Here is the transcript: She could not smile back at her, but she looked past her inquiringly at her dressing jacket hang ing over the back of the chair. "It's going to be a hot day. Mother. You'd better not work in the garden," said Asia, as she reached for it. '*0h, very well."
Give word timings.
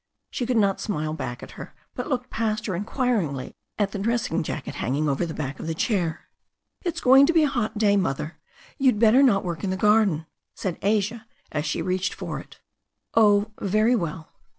She 0.31 0.47
could 0.47 0.57
not 0.57 0.81
smile 0.81 1.13
back 1.13 1.43
at 1.43 1.51
her, 1.51 1.75
but 1.93 2.05
she 2.07 2.09
looked 2.09 2.31
past 2.31 2.65
her 2.65 2.73
inquiringly 2.75 3.55
at 3.77 3.93
her 3.93 3.99
dressing 3.99 4.41
jacket 4.41 4.73
hang 4.81 4.95
ing 4.95 5.07
over 5.07 5.27
the 5.27 5.33
back 5.35 5.59
of 5.59 5.67
the 5.67 5.75
chair. 5.75 6.27
"It's 6.81 6.99
going 6.99 7.27
to 7.27 7.33
be 7.33 7.43
a 7.43 7.47
hot 7.47 7.77
day. 7.77 7.97
Mother. 7.97 8.39
You'd 8.79 8.97
better 8.97 9.21
not 9.21 9.45
work 9.45 9.63
in 9.63 9.69
the 9.69 9.77
garden," 9.77 10.25
said 10.55 10.79
Asia, 10.81 11.27
as 11.51 11.67
she 11.67 11.83
reached 11.83 12.15
for 12.15 12.39
it. 12.39 12.59
'*0h, 13.15 13.51
very 13.59 13.95
well." 13.95 14.29